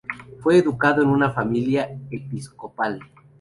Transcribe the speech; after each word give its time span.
Fue 0.39 0.57
educado 0.57 1.03
en 1.03 1.09
una 1.09 1.29
familia 1.31 1.95
episcopal. 2.09 2.99